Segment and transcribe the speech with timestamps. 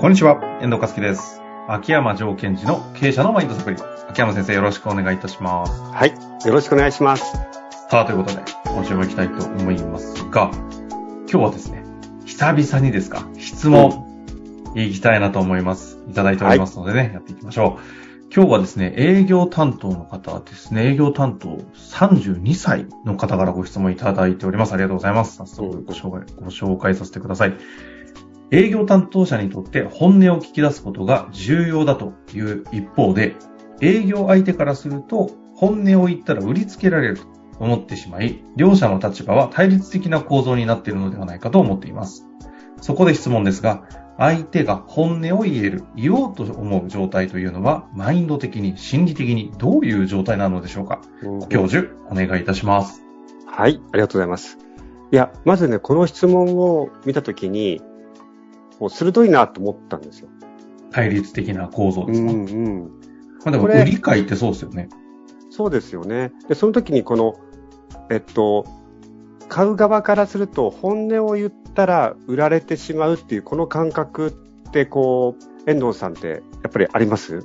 [0.00, 1.42] こんにちは、遠藤和樹です。
[1.66, 3.76] 秋山条件時の経営者のマインドサプリ。
[4.08, 5.72] 秋山先生よろしくお願いいたします。
[5.82, 6.14] はい。
[6.46, 7.24] よろしくお願いします。
[7.90, 11.82] さあ、ということで、今週も行きたいと思いますが、今日はですね、
[12.26, 14.06] 久々にですか、質問、
[14.76, 15.98] いきたいなと思います。
[16.08, 18.32] いただいておりますのでね、やっていきましょう。
[18.32, 24.74] 今日はですね、営業担当の方ですね、営業担当32歳の方からご質問いただいております。
[24.74, 25.38] ありがとうございます。
[25.38, 27.54] 早速ご紹介、ご紹介させてください。
[28.50, 33.36] 営業担当者にとって本音を聞き出すことが重要だという一方で、
[33.80, 37.26] 営業相手からすると本音を言ったら売りつけられると
[37.60, 42.26] 思ってしまい、両者の立場は対立的な構造になっているのではないかと思っています。
[42.80, 43.84] そこで質問ですが、
[44.16, 51.00] 相手が本音を言える、言おうと思う状態というのは、マインド的に、心理的にどういう状態なのでしょうか？
[51.48, 53.02] 教授、お願いいたします。
[53.46, 53.80] はい。
[53.92, 54.58] ありがとうございます。
[55.12, 57.80] いや、まずね、この質問を見たときに、
[58.80, 60.28] もう鋭いなと思ったんですよ。
[60.90, 62.90] 対立的な構造うんですか、うん。
[63.44, 64.88] まあでも、これ売り買いってそうですよね。
[65.50, 66.32] そうですよね。
[66.48, 67.34] で、その時にこの、
[68.10, 68.64] えっと、
[69.48, 74.28] 買う側からすると、本音を言ったら売られてしまうっていう、この感覚
[74.68, 75.36] って、こ
[75.66, 77.44] う、遠藤さんって、やっぱりあります？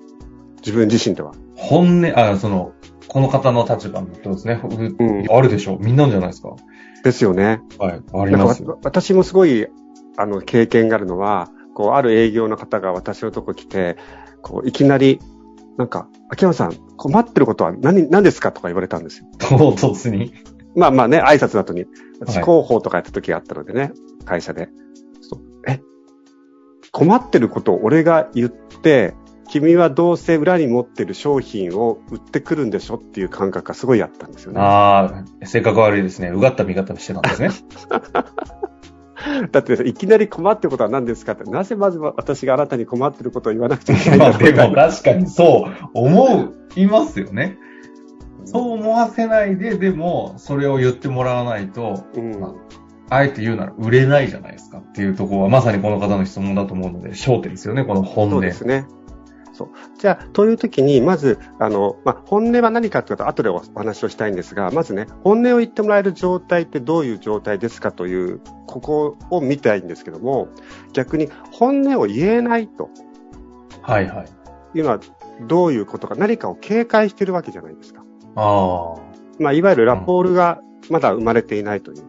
[0.58, 1.34] 自分自身では。
[1.56, 2.74] 本音、あ、その、
[3.08, 4.62] この方の立場のことですね。
[4.64, 5.80] ううんあるでしょう。
[5.80, 6.56] みんなじゃないですか。
[7.04, 7.62] ですよね。
[7.78, 8.02] はい。
[8.14, 9.68] あります私もすごい、
[10.18, 13.98] あの、経験があるのは、こう、ある営業の方が私のとこ来て、
[14.42, 15.20] こう、いきなり、
[15.78, 18.52] なんか、秋山さん、困ってることは何、何ですか？
[18.52, 19.28] とか言われたんですよ。
[19.40, 20.34] 唐突に？
[20.76, 21.86] まあまあね、挨拶の後に、
[22.20, 23.92] 私はい広報とかやった時があったのでね、
[24.26, 24.70] 会社で。
[25.68, 25.80] え、
[26.92, 29.16] 困ってることを俺が言って、
[29.50, 34.60] 君はどうせ裏に持ってる商品を売ってくるんでしょっていう感覚がすごいあったんですよね。
[34.60, 36.30] ああ、性格悪いですね。
[36.30, 37.50] うがった見方してたんですね。
[39.52, 47.58] だっていきなり困ってることは何ですかって、なぜまずは私があなたに困ってることを言わなくちゃいけないんまだあでも確かにそう思いますよね。
[48.46, 52.56] そう思わせないで、でも、それを言ってもらわないと、うん。
[53.10, 58.32] あえて言うなら売れないじゃないですかっていうところは、まさにこの方の質問だと思うので、焦点ですよね、この本音。
[58.32, 58.86] そうですね。
[59.54, 59.70] そう。
[59.98, 70.48] じゃあ、という時に、まず、あの、まあ、本音は何かというと、後でお話をしたいんですが、まずね、本音を言ってもらえる状態ってどういう状態ですかという、ここを見たいんですけども、
[70.94, 72.90] 逆に本音を言えないと
[73.82, 74.78] はいはい。
[74.78, 75.00] いうのは、
[75.48, 78.04] どういうことか、何かを警戒してるわけじゃないですか。
[78.36, 78.96] あ
[79.40, 82.04] まあ、いわゆるラポールがまだ生まれていないという。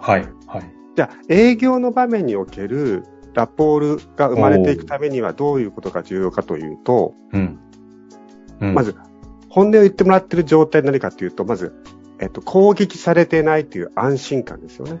[0.00, 0.70] あ、はい、はい。
[0.96, 3.04] じゃあ、営業の場面における
[3.38, 7.58] ラポールが生まれていくためにはどういうことが重要かというと、うん。
[8.60, 8.96] うん、まず、
[9.48, 11.72] 本音を言ってもらってる状態何かというと、まず、
[12.18, 15.00] えっと、攻撃されてないという安心感ですよね。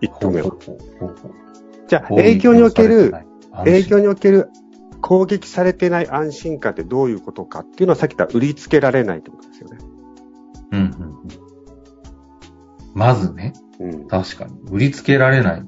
[0.00, 0.56] 一ほうほう歩目は。
[1.88, 3.12] じゃあ、営業における、、
[3.66, 4.50] 営営業における
[5.00, 9.78] 攻撃されてない安心感ってどういうことかっていうのはさっき言った売りつけられないってことですよね。
[10.70, 11.28] うんうんうん。
[12.94, 14.06] まずね、うん。
[14.06, 14.54] 確かに。
[14.70, 15.64] 売りつけられない。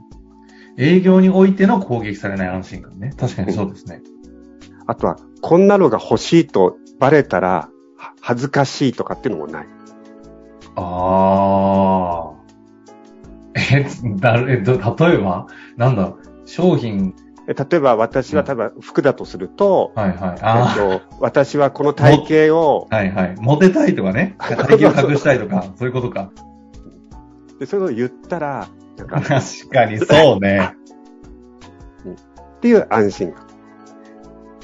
[0.76, 3.12] 営業においての攻撃されない安心感ね。
[3.18, 4.02] 確かにそうですね。
[4.86, 9.66] あとは、こんなのが欲しいとバレたら、は恥ずかしいとかっていうのもない。
[10.76, 12.34] ああ。
[13.56, 13.86] え、
[14.18, 15.46] だえ、ど、例えば？
[15.76, 16.12] なんだ
[16.44, 17.14] 商品、
[17.46, 20.18] え例えば私は多分服だとすると、はいはい。
[20.36, 23.34] えあっと、私はこの体型を、あ、はいはい。
[23.38, 24.34] モテたいとかね。
[24.40, 26.30] 体型を隠したいとか、そういうことか。
[27.60, 28.66] でそういうのを言ったら、
[29.06, 30.75] か、確かにそうね。
[32.59, 33.44] っていう安心感。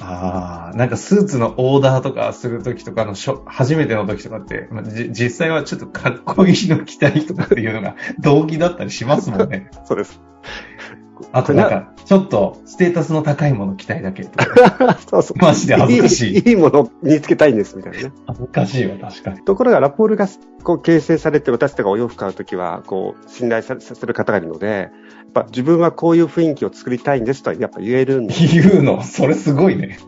[0.03, 9.71] ああ、なんかスーツのオーダーとかするときとかのしょ、初めての時とかって、まあじ実際はちょっとかっこいいの着たいとかっていうのが動機だったりしますもんね。
[9.85, 10.21] そうです。
[11.33, 14.99] あとなんか、ちょっとステータスの高いもの着たいだけとか。
[15.09, 15.39] そうそう。
[15.43, 18.13] マジで恥ずかしいいいいいものを身につけたいんです、みたいなね。
[18.27, 19.41] 恥ずかしいわ、確かに。
[19.45, 20.29] ところが、ラポールが
[20.63, 28.47] こう形成されて、私とかお洋服買うときは、こう、信頼ささせる方がいるので、やっぱ自分はこういう雰囲気を作りたいんですとは、やっぱ言えるんです。
[28.47, 29.99] 言うの、それすごいね。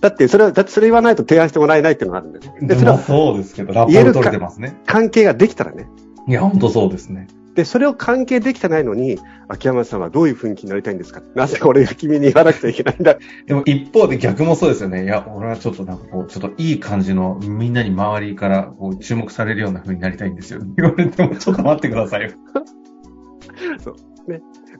[0.00, 2.54] だって、それは、だってそれ言わないと提案してもらえないっていうのがあるんでね。
[2.60, 4.76] で、それまあはそうですけど、ラポール取れてますね。
[4.86, 5.86] 関係ができたらね。
[6.28, 7.28] いや、ほんとそうですね。
[7.54, 9.18] で、それを関係できてないのに、
[9.48, 11.22] 秋山さんはどういう雰囲気になりたいんですか？
[11.34, 13.16] なぜ俺が君に言わなくちゃいけないんだ？
[13.46, 15.04] でも一方で逆もそうですよね。
[15.04, 20.60] いや、俺はちょっとなんかこう、ちょっといい感じの、みんなに周りからこう注目されるような風になりたいんですよ。
[20.76, 22.30] 言われても、ちょっと待ってくださいよ。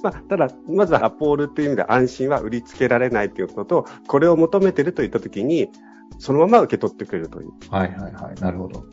[0.03, 5.69] まあ、ただ、まずはラポールっていう意味で安心は売りつけられないということと、これを求めてるといったときに、
[6.19, 7.51] そのまま受け取ってくれるという。
[7.71, 8.41] はいはいはい。
[8.41, 8.85] なるほど。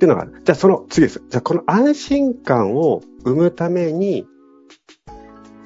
[0.00, 0.40] っていうのがある。
[0.42, 1.22] じゃあその次です。
[1.28, 4.26] じゃあこの安心感を生むために、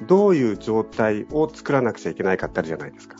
[0.07, 3.15] どういう状態を作らなくちゃいけないかってあるじゃないですか。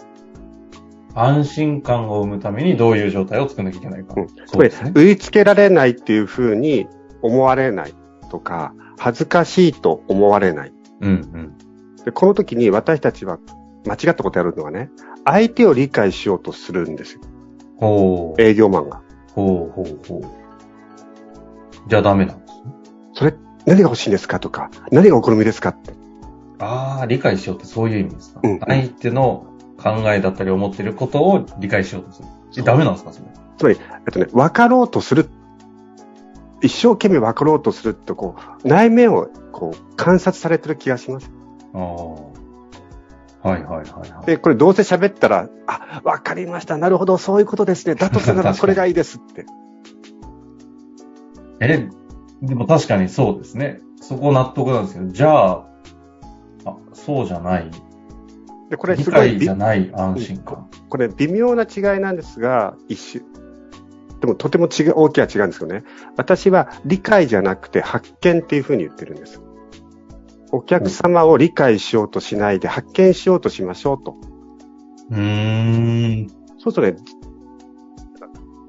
[1.14, 4.14] 安心感を生むためにどういう状態を作らなきゃいけないか。
[4.18, 6.86] うん、つまり、植え付けられないっていうふうに
[7.22, 7.94] 思われない
[8.30, 10.74] とか、恥ずかしいと思われない。
[11.00, 11.58] うんうん。
[12.04, 13.40] でこの時に私たちは
[13.86, 14.90] 間違ったことやるのはね、
[15.24, 17.22] 相手を理解しようとするんですよ。
[17.78, 18.42] ほう。
[18.42, 19.02] 営業マンが。
[19.34, 20.45] ほうほうほう。
[21.88, 22.60] じゃあダメなんですね。
[23.14, 23.34] それ、
[23.66, 25.94] 何が欲しいんですかとか、何がお好みですかって。
[26.60, 28.40] ああ、理解しようってそういう意味ですか。
[28.44, 29.46] うん相手の
[29.78, 32.28] 考えだったり思ってることを理解しようとする。
[32.58, 33.26] え、ダメなんですかそれ？
[33.58, 33.78] つまり、
[34.08, 35.30] えっとね、分かろうとする。
[36.62, 41.30] 一生懸命分かろうとすると、こう、内面を、こう、観察されてる気がします。
[41.74, 41.82] ああ。
[41.82, 44.26] はいはいはいはい。
[44.26, 46.78] で、これどうせ喋ったら、あ、分かりました。
[46.78, 47.96] なるほど、そういうことですね。
[47.96, 49.46] だとすれば これがいいですって。
[51.60, 51.90] え、
[52.42, 53.82] でも確かにそうですね。
[54.02, 55.68] そこ納得なんですけど、じゃあ、
[56.66, 57.72] あ、そうじゃない。
[58.70, 60.70] で、これ理すごいび解じゃない安心感。
[60.90, 63.24] これ微妙な違いなんですが、一種。
[64.22, 65.84] でもとても違う、大きな違うんですよね。
[66.18, 69.42] 私は理解じゃなくて発見っていうふうに言ってるんです。
[70.52, 74.16] お客様を理解しようとしないで発見しようとしましょうと。
[75.12, 76.28] うーん。
[76.58, 77.06] そうするとね、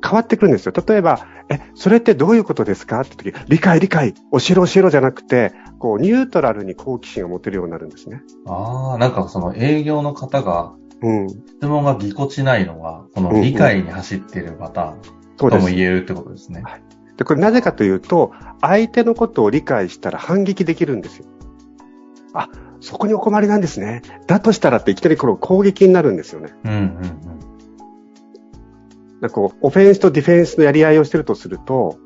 [0.02, 0.72] 変わってくるんですよ。
[0.86, 3.00] 例えば、え、それってどういうことですか？
[3.00, 4.20] って時、理解理解、教
[4.50, 8.22] えろ教えろじゃなくて、こう、ニュートラルに好奇心を持てるようになるんですね。
[8.46, 10.72] ああ、なんかその営業の方が、
[11.02, 11.28] うん。
[11.28, 15.00] 質問がぎこちないのが、この理解に走っているパターン。
[15.36, 16.64] とも言えるってことですね。
[17.16, 21.26] で、これなぜかというと、相手のことを理解したら反撃できるんですよ。
[22.32, 22.48] あ、
[22.80, 24.02] そこにお困りなんですね。
[24.26, 26.54] だとしたらっていきなりこの攻撃になるんですよね。
[26.64, 27.25] うんうん
[29.20, 31.98] なんかこう、オフェンスとディフェンスのやり合いをしてるとすると、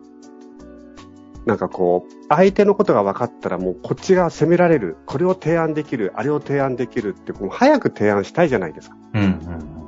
[1.47, 4.99] なんかこう、相手のことが分かったらもうこっちが責められる。
[5.07, 6.13] これを提案できる。
[6.15, 8.97] あれを提案できるって、もう早く提案したいじゃないですか。
[9.15, 9.23] うん。
[9.23, 9.31] うんう
[9.77, 9.81] ん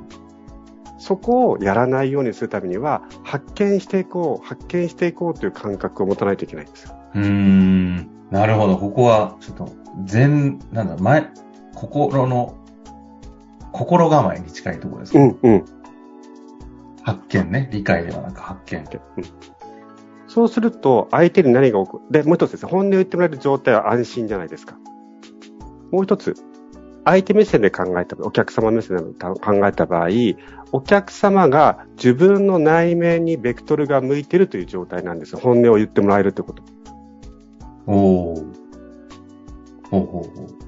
[1.03, 6.95] そこをやらないようにするためには、発見していこう、発見していこうという感覚を持たないといけないんですよ。
[7.15, 7.95] うん。
[8.31, 8.77] なるほど。
[8.77, 9.69] ここは、ちょっと、
[10.05, 11.27] 全、なんだ、前、
[11.75, 12.55] 心の、
[13.73, 15.65] 心構えに近いところですか、うん、うん。
[17.03, 17.69] 発見ね。
[17.71, 18.79] 理解ではなく発見。
[19.17, 19.23] うん
[20.25, 22.23] そうすると、相手に何が起こる？
[22.23, 24.79] で、もう一つですね、本音を言ってもらえる状態は安心じゃないですか。
[25.91, 26.33] もう一つ、
[27.05, 30.07] 相手目線で考えた、お客様目線で考えた場合、
[30.71, 35.39] お客様が自分の内面にベクトルが向いているという状態なんですよ。
[35.39, 36.63] 本音を言ってもらえるということ。
[37.85, 38.45] おー。
[39.91, 40.62] ほうほうほう。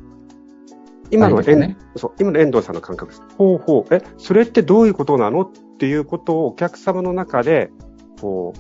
[1.12, 3.24] 今の、えん相手がねそう今の遠藤さんの感覚です。
[3.38, 3.94] ほうほう。
[3.96, 7.72] え、それってどういうことなのっていうことをお客様の中で、
[8.20, 8.54] こ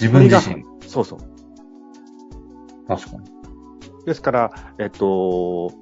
[0.00, 0.62] 自分自身。
[0.62, 1.18] う、そうそう。
[2.88, 4.04] 確かに。
[4.06, 5.72] ですから、えっと、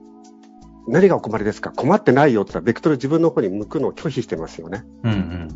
[0.89, 1.71] 何がお困りですか？
[1.71, 4.85] 困ってないよって言ったら、ベクトル自分の方に向くのを拒否してますよね。
[5.05, 5.49] うんうん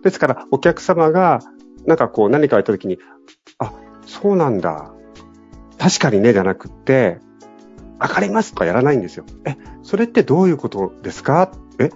[0.00, 1.40] ですから、お客様が、
[1.84, 2.98] なんかこう何か言った時に、
[3.58, 3.72] あ、
[4.06, 4.94] そうなんだ。
[5.76, 7.18] 確かにね、じゃなくって、
[7.98, 9.24] わかりますとかやらないんですよ。
[9.44, 11.50] え、それってどういうことですか？
[11.80, 11.90] え、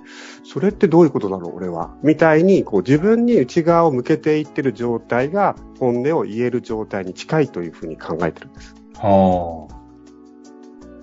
[0.45, 1.97] それってどういうことだろう、俺は？
[2.03, 8.75] みたいに、こう自分に内側を向けていってる状態が、本音を言える状態に近いというふうに考えてるんです。
[8.77, 9.11] うん。
[9.11, 9.69] は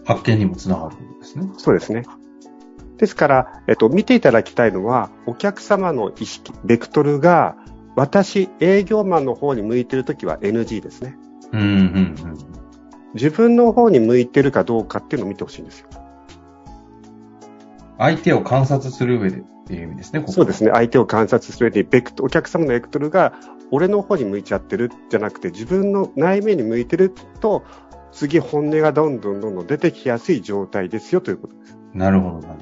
[0.05, 0.13] あ。
[0.13, 1.49] 発見にもつながるということですね。
[1.57, 2.03] そうですね。
[2.97, 7.55] ですから、えっと、見ていただきたいのは、お客様の意識、ベクトルが、
[7.95, 11.17] 私、営業マンの方に向いてるときは NG ですね。
[11.53, 12.15] うんうんうん。
[13.13, 15.87] 自分の方に向いてるかどうかっていうのを見てほしいんですよ。
[17.97, 20.71] 相手を観察する上でっていう意味ですね、ここそうですね。
[20.73, 23.33] 相手を観察する上で、ベクトお客様のベクトルが、
[23.71, 27.63] 俺の方に向いちゃってるじゃなくて、自分の内面に向いてると、
[28.11, 31.77] 次本音がどんどんどんどん出てきやすい状態ですよということです。
[31.93, 32.59] なるほど、なる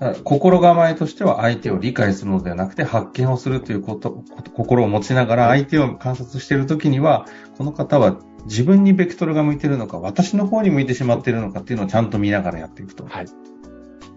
[0.00, 0.24] ほど。
[0.24, 4.22] 心構えとしては相手を理解するのではなくて発見をするということ
[4.54, 13.04] 心を持ちながら相手を観察しているときには、この方は自分にベクトルが向いているのか、私の方に向いてしまっているのかっていうのをちゃんと見ながらやっていくと。
[13.06, 13.26] はい。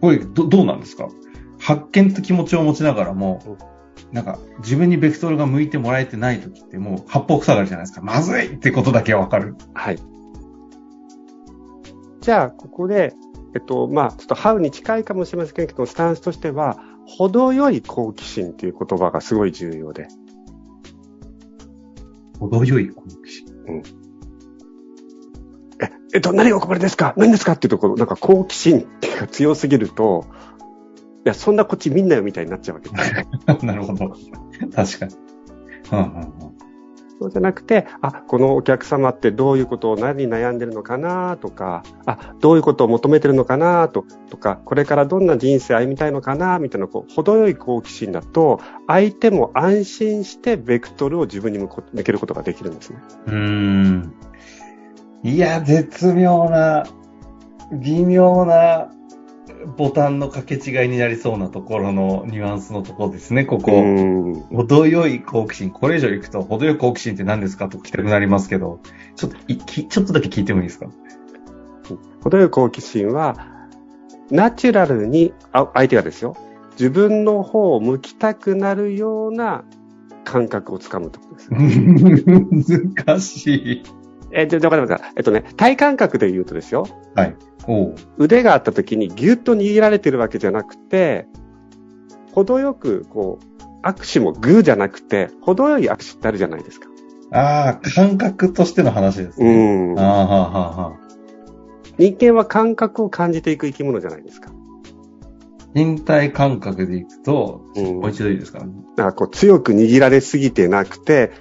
[0.01, 1.09] これ、ど、どうなんですか？
[1.59, 3.57] 発見と気持ちを持ちながらも、
[4.11, 8.01] なんか、自分にベクトルが向いてもらえてないときってもう八方塞がりじゃないですか。
[8.01, 9.55] まずいってことだけはわかる。
[9.73, 9.99] はい。
[12.21, 13.13] じゃあ、ここで、
[13.55, 20.09] えっと、まあ、ちょっとハウに近いかもしれませんけど、スタンスとしては、程よい好奇心っていう言葉がすごい重要で。
[22.39, 23.47] 程よい好奇心。
[23.67, 23.81] え、
[26.13, 27.13] えっと、何がお困りですか？
[27.17, 27.53] 何ですか？
[27.53, 30.25] っていうところ、なんか好奇心っていうか強すぎると、
[31.25, 33.13] いや、そんなこっち見んなよみたいになっちゃうわけです。
[33.65, 34.15] なるほど。
[34.73, 35.15] 確かに。
[35.91, 36.57] うんうんうん
[37.19, 51.69] そうじゃなくて、あ、このお客様ってどういうことを何に悩んでるのかなとか、あ、どういうことを求めてるのかなと、とか、これからどんな人生歩みたいのかなみたいな、こう、程よい好奇心だと、相手も安心してベクトルを自分に向
[52.03, 52.99] けることができるんですね。
[53.25, 54.13] うーん。
[55.23, 56.85] いや、絶妙な、
[57.71, 58.89] 微妙な
[59.75, 63.71] ボタンの掛け違いになりそうなところのニュアンスのところですね、ここ。
[64.55, 65.71] 程よい好奇心。
[65.71, 68.79] これ以上行くと、程よい好奇心って何ですかと聞きたくなりますけど、
[69.15, 70.87] ちょっといき、ちょっとだけ聞いてもいいですか？
[72.23, 73.35] 程よい好奇心は、
[74.29, 76.35] ナチュラルに、あ相手がですよ、
[76.71, 79.63] 自分の方を向きたくなるような
[80.23, 82.93] 感覚をつかむってことです、ね。
[83.05, 83.83] 難しい。
[84.37, 86.85] えっと、わかえっとね、体感覚で言うとですよ。
[87.15, 87.35] はい。
[88.19, 91.25] 腕があった時にギュッと握られてるわけじゃなくて、
[92.33, 96.87] 程よく、こう、握手もグーじゃなくて、程よい握手ってあるじゃないですか。
[97.31, 99.93] ああ、感覚としての話ですね。
[99.93, 99.99] うん。
[99.99, 101.07] ああ、はあ、はあ。
[101.97, 104.51] 人間は感覚を感じていく生き物じゃないですか。
[105.73, 108.65] 身体感覚でいくと、うん、もう一度いいですか、
[108.95, 111.31] かこう強く握られすぎてなくて、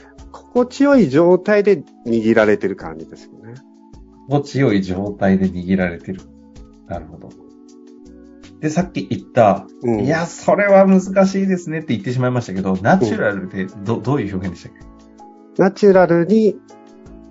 [0.56, 3.56] 心地よい状態で握られてる感じですよね。
[4.26, 6.22] 心地よい状態で握られてる。
[6.88, 7.28] なるほど。
[8.60, 14.72] で、さっき言った、うん、いや、それは難しいですねって言ってしまいましたけど、ナチュラルでど、うん、どういう表現でしたっ
[15.56, 15.62] け？
[15.62, 16.56] ナチュラルに、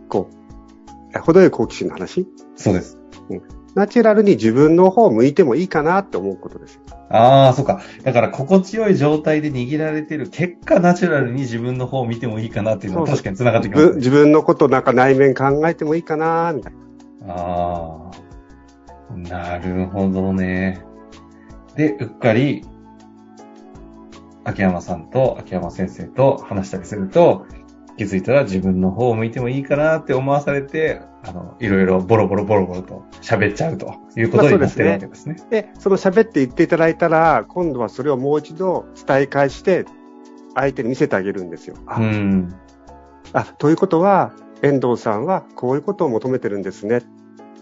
[0.07, 0.29] こ
[1.15, 2.27] う、程よい好奇心の話？
[2.55, 2.99] そうです。
[3.31, 3.41] うん。
[3.75, 6.79] ナチュラルに自分の方を向いてもいいかなって思うことです。
[7.09, 7.81] ああ、そうか。
[8.03, 16.73] だから、心地よい状態で握られてる結果、ナチュラルに自分の方を見てもいいかなっていうのは確かに繋がってきます、ね、自分のことなんか内面考えてもいいかなみたい
[17.27, 17.33] な。
[17.33, 18.11] あ
[19.11, 20.81] あ、なるほどね。
[21.75, 22.65] で、うっかり、
[24.45, 27.45] 秋山さんと秋山先生と話したりすると、
[27.97, 35.35] 気づいたら自分の方を向いてもいいかなって思わされて、あの、いろいろボロボロボロボロと喋っちゃうということになってるわけですね。
[35.39, 39.85] まあ、で、ね、その喋って言っていただいたら、今度はそれをもう一度伝え返して、
[40.55, 41.75] 相手に見せてあげるんですよ。
[41.85, 42.53] あ、うん、
[43.33, 47.01] あということは、遠藤さんはこういうことを求めてるんですね。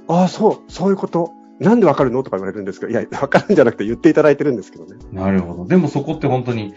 [0.08, 1.34] ああ、そう、そういうこと。
[1.60, 4.98] なんでわかるのとか言われるんですけど、いや、わかるんじゃなくて言っていただいてるんですけどね。
[5.12, 5.66] なるほど。
[5.66, 6.74] でもそこって本当に、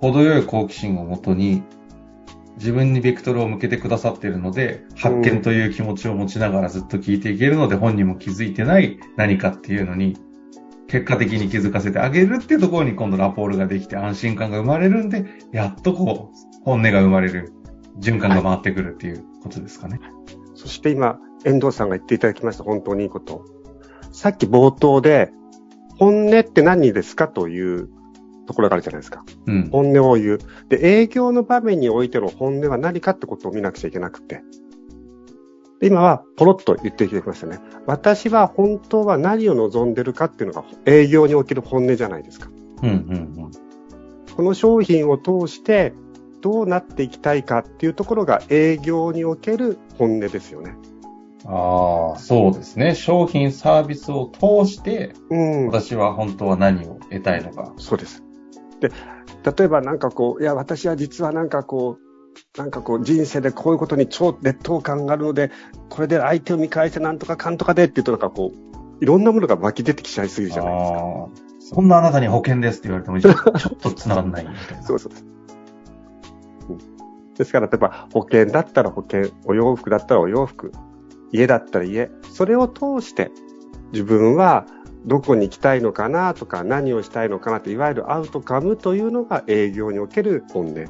[0.00, 1.62] 程よい好奇心をもとに、
[2.60, 10.18] 自分にベクトルを向けてくださっているので、発見という気持ちを持ちながらずっと聞いていけるので、本人も気づいてない何かっていうのに、
[10.86, 17.52] 結果的に気づかせてあげるっていうところに今度ラポールができて安心感が生まれるんで、やっとこう、本音が生まれる、
[17.98, 19.98] 循環が回ってくるっていうことですかね。
[20.02, 20.12] はい、
[20.54, 23.46] そして今、遠藤さんが言っていただきました、本当にいいこと。
[24.12, 25.32] さっき冒頭で、
[25.98, 27.88] 本音って何ですかという
[28.50, 29.24] ところがあるじゃないですか。
[29.46, 30.38] うん、本音を言う。
[30.68, 34.42] で、営業の場面においての本音は何かってことを見なくちゃいけなくて。
[35.80, 37.60] 今はポロッと言ってきましたね。
[37.86, 42.50] 私は本当は何を望んでるかっていうのが営業における本音じゃないですか。
[42.82, 43.50] うんうんうん、
[44.34, 45.94] この商品を通して
[46.40, 50.74] どうなっていきたいかっていうところが営業における本音ですよね。
[51.46, 52.94] ああ、そうですね。
[52.94, 57.72] 商品、サービスを通して、うん、私は本当は何を得たいのか。
[57.78, 58.22] そうです。
[58.80, 58.90] で、
[59.56, 65.50] 例えばなんかこう、いや、私は実はなんかこう、なんかこう、人生でこういうことに超劣等感があるので、
[65.88, 71.28] これで相手を見返してなんとかかんとかでって言うとなんかこう、いろんなものが湧き出てきちゃいすぎるじゃないですか。
[71.74, 74.82] そんなあなたに保険ですって言われても、 ちょっと繋がんないみたいな。
[74.82, 75.12] そうそう。
[77.36, 80.72] ですから、例えば保険だったら保険、お洋服だったらお洋服、
[81.32, 83.30] 家だったら家、それを通して
[83.92, 84.66] 自分は
[85.06, 90.84] どこに行きたいのかなとか何をしたいのかなっていわゆるアウトカムというのが営業における本音。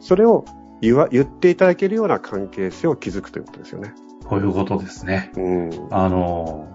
[0.00, 0.44] それを
[0.80, 3.94] 言わ言っていただけるような関係性を築くということですよね。
[4.26, 5.32] こういうことですね。
[5.36, 6.68] うん、あの、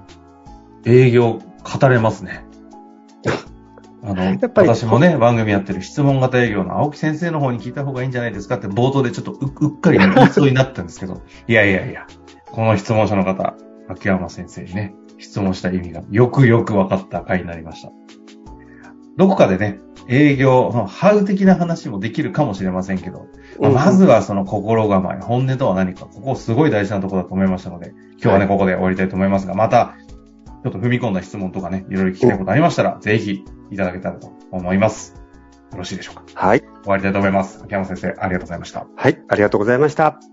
[0.86, 1.39] 営業
[1.80, 2.46] 語れますね。
[4.03, 12.06] あの、私もね、番組やってる質問型営業の青木先生の方に聞いた方がいいんじゃないですかって冒頭でちょっとうっかり言いそうになったんですけど、いやいやいや、
[12.51, 13.56] この質問者の方、
[13.87, 17.91] 秋山先生にね、質問した意味がよくよく分かった回になりました。
[19.15, 23.27] どこかでね、営業のハウ的な話もできるかもしれませんけど、
[23.59, 29.95] まあ、まずはその心構え、本音とは何か、ここすごい大事なところだと思いましたので、今日はね、ここで終わりたいと思いますが、また、
[30.63, 35.15] ちょっと踏み込んだ質問とかね、いろいろ聞きたいことありましたら、ぜひいただけたらと思います。
[35.71, 36.59] よろしいでしょうかはい。
[36.59, 37.61] 終わりたいと思います。
[37.63, 38.87] 秋山先生、ありがとうございました。
[38.95, 40.32] はい、ありがとうございました。